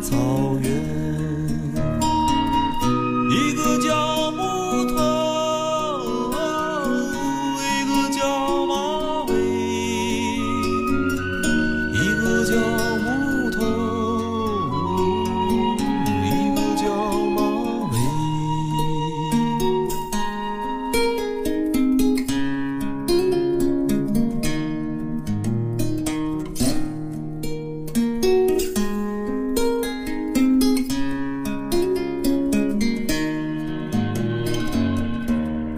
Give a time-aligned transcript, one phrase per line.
[0.00, 0.16] 草
[0.62, 0.81] 原。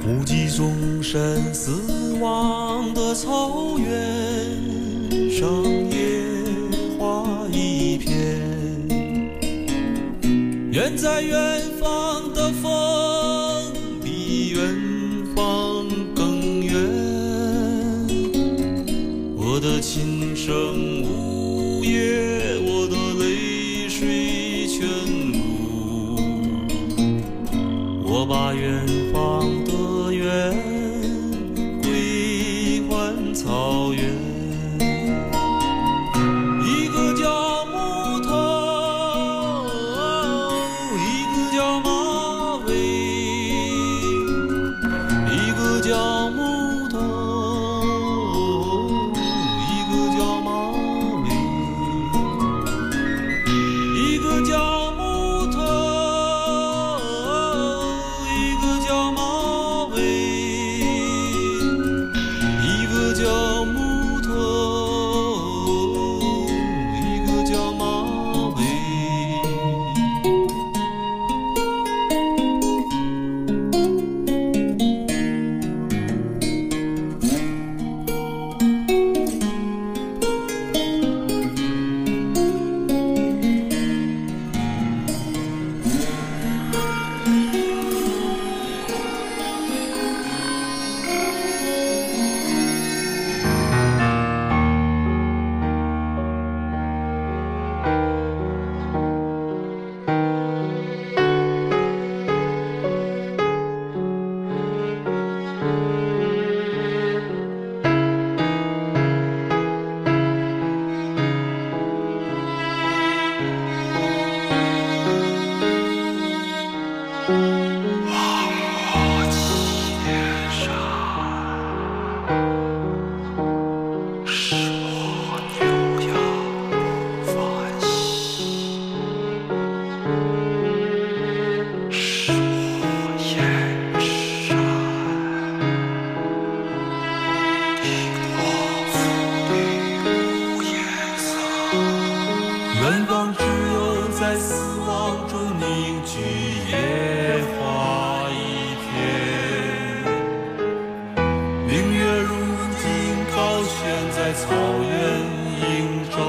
[0.06, 3.88] 目击众生死亡的草原
[5.30, 5.48] 上，
[5.90, 5.96] 野
[6.98, 8.12] 花一片。
[10.70, 13.72] 远在远方的风，
[14.02, 14.60] 比远
[15.34, 16.74] 方更远。
[19.38, 22.94] 我的琴声呜咽，我的
[23.24, 24.86] 泪水全
[25.32, 26.18] 无。
[28.06, 28.83] 我把远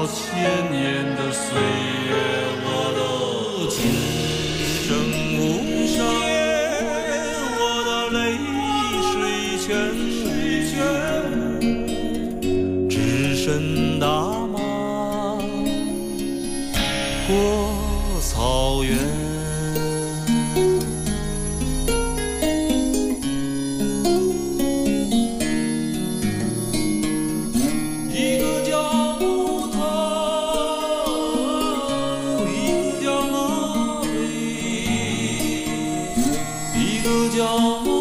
[0.06, 1.95] 千年的岁月。
[37.36, 37.95] 叫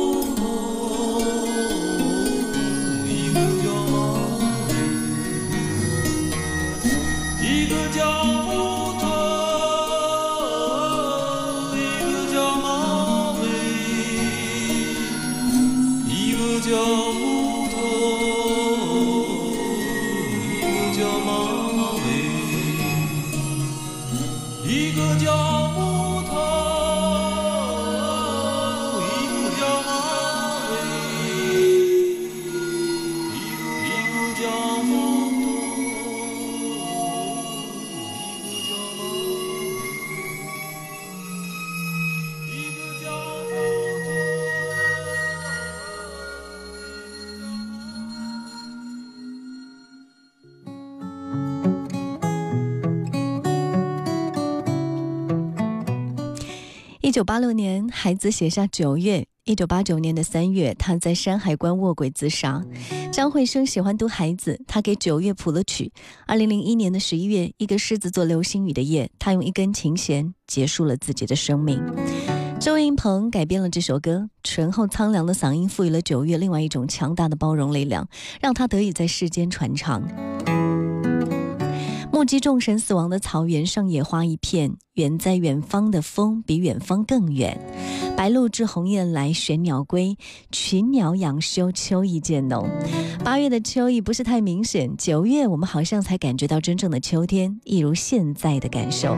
[57.05, 59.27] 一九八六年，孩子写下九月。
[59.43, 62.65] 一九八九年的三月，他在山海关卧轨自杀。
[63.13, 65.93] 张惠生喜欢读孩子，他给九月谱了曲。
[66.25, 71.79] 二零零一年的十一月，一个狮子座流星雨的夜，他用一根琴弦结束了自己的生命。
[72.59, 78.09] 周云鹏改编了这首歌，醇厚苍凉的嗓音赋予了九月另外一种强大的包容力量，
[78.41, 80.01] 让他得以在世间传唱。
[82.25, 84.75] 击众神死亡的草原上，野花一片。
[84.95, 87.60] 远在远方的风比远方更远。
[88.16, 90.18] 白鹭知鸿雁来，玄鸟归，
[90.51, 92.69] 群鸟养休，秋意渐浓。
[93.22, 99.18] 八月的秋意不是太明显，九月我们好像才感觉到真正的秋天，一如现在的感受。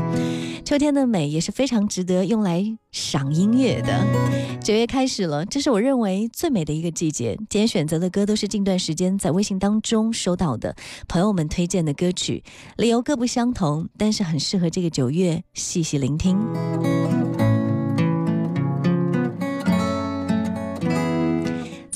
[0.66, 4.57] 秋天的美也是非常值得用来赏音乐的。
[4.68, 7.38] 九月开始了，这是我认为最美的一个季节。
[7.50, 10.76] 今天选择的歌都是近段时间在微信当中收到的
[11.08, 12.44] 朋友们推荐的歌曲，
[12.76, 16.38] 理由各不相同，但是很适合这个九月细细聆听。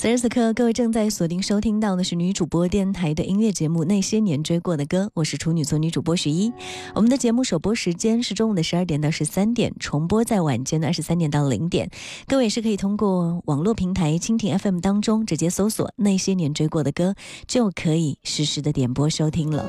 [0.02, 6.52] 此时此刻，各位正在锁定收听到的是女主播电台的音乐节目《那些年追过的歌》，我是处女座女主播徐一。
[6.96, 11.88] 我们的节目首播时间是中午的十二点到十三点，重播在晚间的二十三点到零点。
[12.26, 17.12] 各位是可以通过网络平台蜻蜓 FM 当中直接搜索《那些年追过的歌》，
[17.46, 19.68] 就可以实时的点播收听了。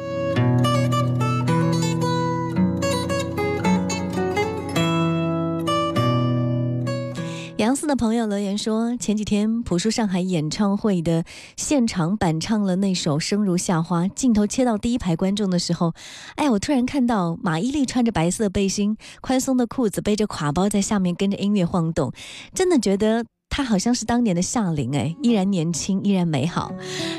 [7.63, 11.23] 杨四的朋友留言说，前几天朴树上海演唱会的
[11.55, 15.93] 现场版唱了那首《生如夏花》，镜头切到第一排观众的时候，
[16.35, 22.11] 哎，我突然看到马伊琍穿着白色背心、宽松的裤子，背着挎包在下面跟着音乐晃动，
[22.53, 26.73] 真的觉得她好像是当年的夏琳，哎，依然年轻，依然美好。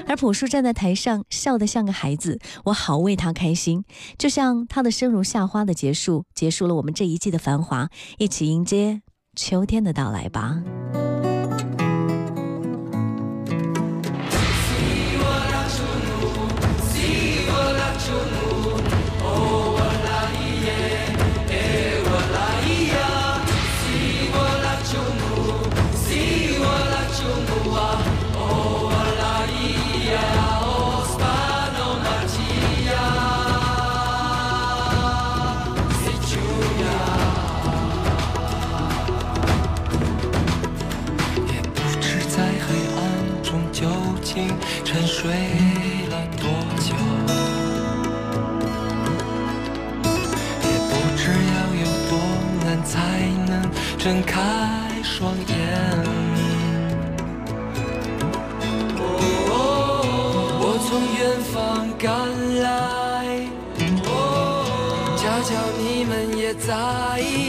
[0.06, 3.82] 而朴树站在台上，笑得像个孩子，我好为他开心。
[4.18, 9.00] 就像他的《生如夏花》的结束，结束了我们这一季的繁华，一起迎接。
[9.34, 10.62] 秋天的到来吧。
[54.04, 54.38] 睁开
[55.02, 55.56] 双眼。
[60.60, 62.12] 我从远方赶
[62.60, 62.68] 来，
[65.16, 67.43] 恰巧你们也在。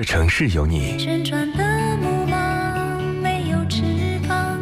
[0.00, 1.62] 这城市有你，旋转的
[1.98, 3.82] 木马没有翅
[4.26, 4.58] 膀，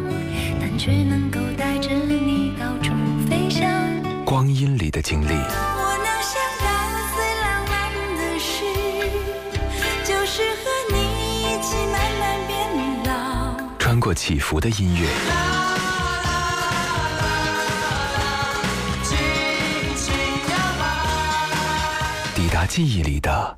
[0.59, 2.91] 但却能够带着你到处
[3.29, 3.65] 飞翔。
[4.25, 6.67] 光阴里的经历，我能想到
[7.15, 8.65] 最浪漫的事，
[10.03, 10.97] 就是和你
[11.43, 12.51] 一起慢慢变
[13.05, 13.55] 老。
[13.79, 15.07] 穿过起伏的音乐，
[22.35, 23.57] 抵达记忆里的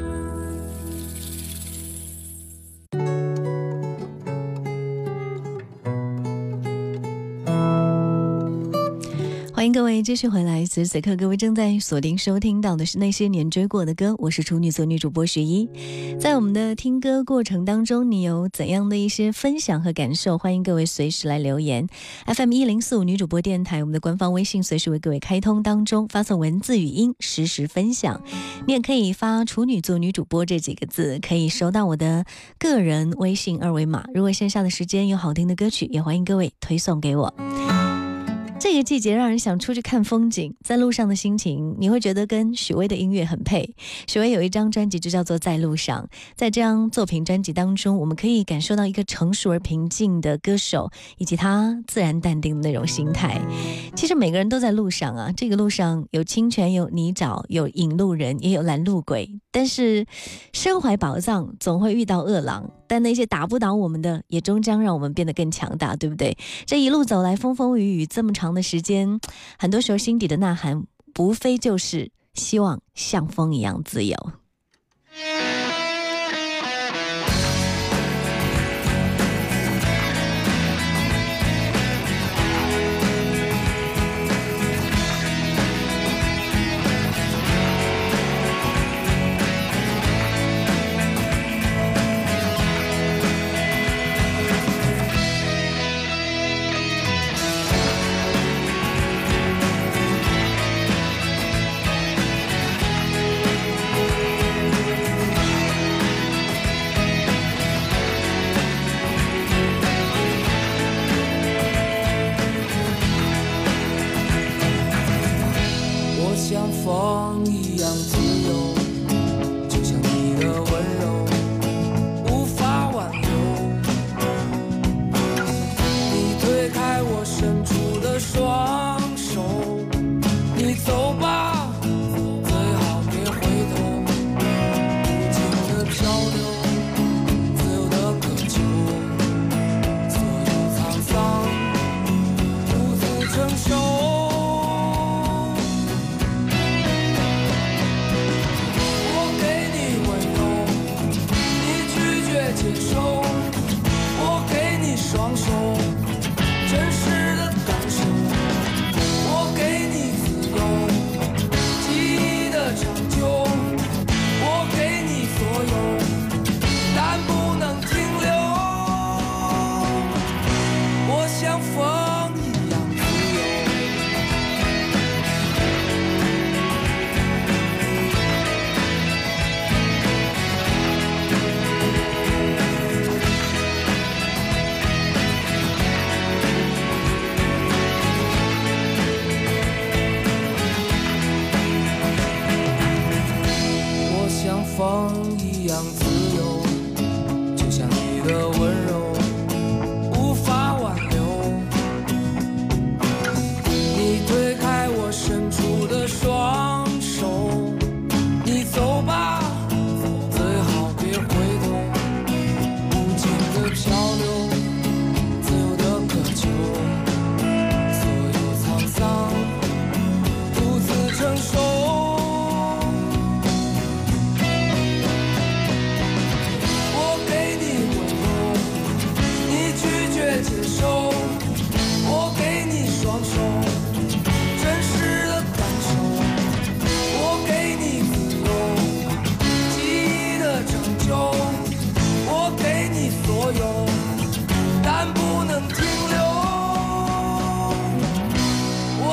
[9.73, 15.69] 各位继续回来，此时此刻各位正在锁定收听到的是那些年追过的歌，我是处女座女主播徐一。
[16.19, 20.37] 在我们的听歌过程当中，你有怎样的一些分享和感受？
[20.37, 21.87] 欢迎各位随时来留言。
[22.25, 28.21] FM 一零四五女主播电台，我们的官方微信随时为各位开通当中，发送文字语音实时分享。
[28.67, 32.25] 你也可以发“处女座女主播”这几个字，可以收到我的
[32.59, 34.03] 个人微信二维码。
[34.13, 37.33] 如果线下的时间有好听的歌曲，也欢迎各位推送给我。
[38.61, 43.73] 这个季节让人想出去看风景，在路上的心情，你会觉得跟许巍的音乐很配。
[44.05, 46.03] 许巍有一张专辑就叫做《在路上》，
[46.35, 53.41] 在这张作品专辑当中，我们可以感受到一个成熟而平静的歌手，以及他自然淡定的那种心态。
[53.95, 59.27] 其实每个人都在路上啊，这个路上有清泉，有泥沼，有引路人，也有拦路鬼。
[59.51, 60.05] 但是
[60.53, 62.69] 身怀宝藏，总会遇到恶狼。
[62.87, 66.37] 但那些打不倒我们的，也终将让我们变得更强大，对不对？
[66.65, 69.19] 这一路走来，风风雨雨，这么长的时间，
[69.57, 70.85] 很多时候心底的呐喊，
[71.19, 74.17] 无非就是希望像风一样自由。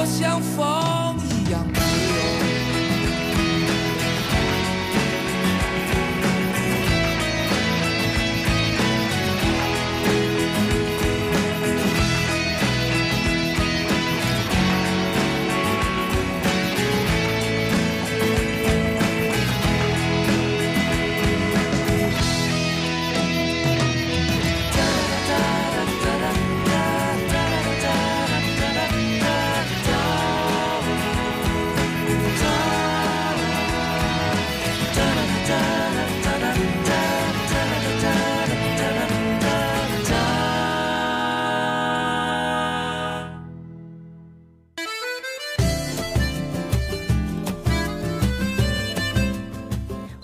[0.01, 1.08] 我相逢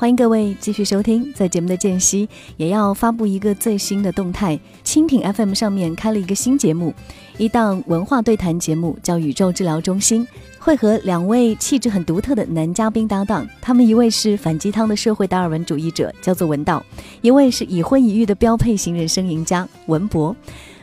[0.05, 4.61] 欢迎各位继续收听，在节目的间隙也要发布一个最新的动态。
[4.85, 6.93] 蜻蜓 FM 上面开了一个新节目，
[7.39, 10.23] 一档文化对谈节目，叫《宇宙治疗中心》，
[10.59, 13.49] 会和两位气质很独特的男嘉宾搭档。
[13.63, 16.85] 他们一位是反鸡汤的社会达尔文主义者，叫做文道；
[17.23, 20.37] 一位是已婚已育的标配型人生赢家文博。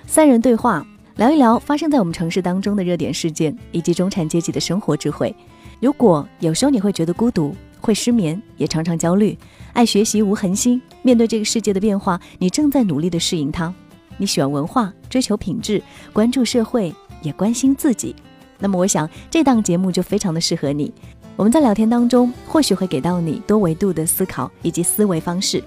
[0.08, 0.84] 三人对话，
[1.18, 5.36] 聊一聊发生在我们城市当中的热点事件，以及中产阶级的生活智慧。
[5.80, 9.38] 如果有时候你会觉得孤独，会失眠，也常常焦虑，
[9.74, 10.82] 爱学习无恒心。
[11.02, 13.74] 面对这个世界的变化，你正在努力的适应它。
[14.18, 15.82] 你喜欢文化，追求品质，
[16.14, 18.16] 关注社会，也关心自己。
[18.60, 20.94] 那么，我想这档节目就非常的适合你。
[21.36, 25.64] 我们在聊天当中，或许会给到你多维度的思考以及思维方式。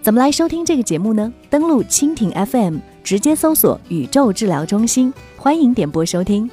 [0.00, 1.30] 怎么来收听这个节目呢？
[1.50, 6.50] 登录蜻蜓 FM，直接搜索“宇宙治疗中心”，欢迎点播收听。